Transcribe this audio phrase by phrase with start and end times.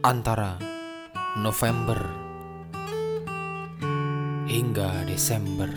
[0.00, 0.56] antara
[1.36, 2.00] November
[4.48, 5.68] hingga Desember.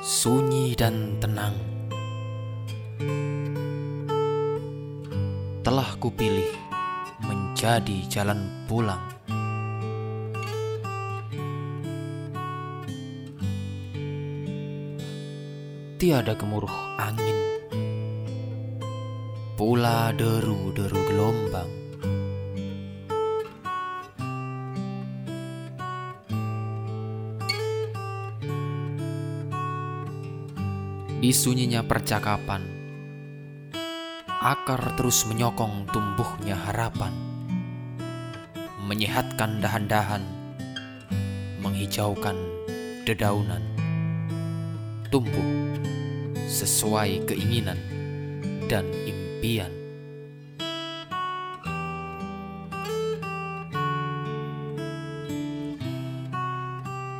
[0.00, 1.54] Sunyi dan tenang
[5.60, 6.50] telah kupilih
[7.20, 9.15] menjadi jalan pulang.
[15.96, 17.40] Tiada gemuruh angin,
[19.56, 21.72] pula deru-deru gelombang.
[31.16, 32.60] Di sunyinya percakapan,
[34.44, 37.16] akar terus menyokong tumbuhnya harapan,
[38.84, 40.28] menyehatkan dahan-dahan,
[41.64, 42.36] menghijaukan
[43.08, 43.75] dedaunan,
[45.16, 45.48] tumbuh
[46.44, 47.80] sesuai keinginan
[48.68, 49.72] dan impian.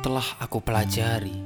[0.05, 1.41] Telah aku pelajari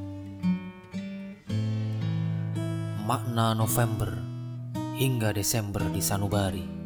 [3.08, 4.12] makna November
[5.00, 6.81] hingga Desember di Sanubari.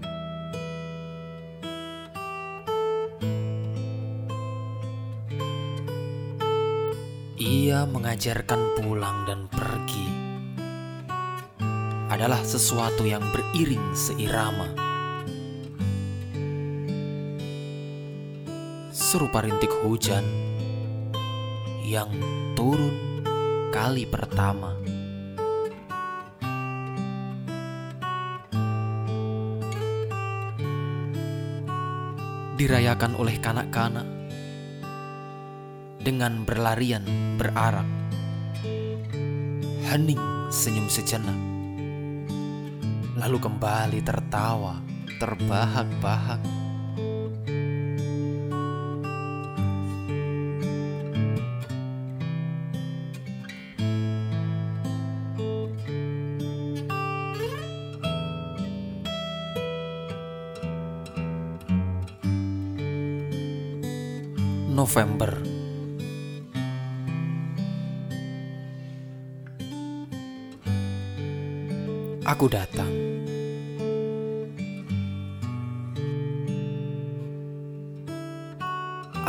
[7.45, 10.09] Ia mengajarkan pulang dan pergi
[12.09, 14.73] adalah sesuatu yang beriring seirama.
[18.89, 20.25] Serupa rintik hujan
[21.85, 22.09] yang
[22.57, 23.21] turun
[23.69, 24.73] kali pertama.
[32.57, 34.14] Dirayakan oleh kanak-kanak
[36.05, 37.01] dengan berlarian
[37.41, 37.89] berarak.
[39.89, 40.21] Hening
[40.53, 41.55] senyum sejenak
[43.15, 44.83] lalu kembali tertawa,
[45.17, 46.43] terbahak-bahak.
[64.75, 65.54] November
[72.25, 72.89] Aku datang.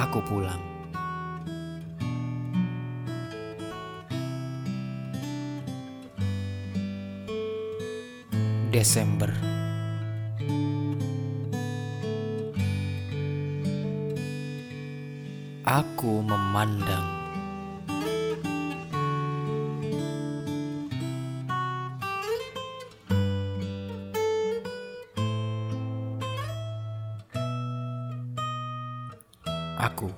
[0.00, 0.56] Aku pulang.
[8.72, 9.28] Desember.
[15.68, 17.15] Aku memandang
[29.86, 30.10] Aku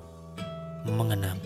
[0.88, 1.36] mengenang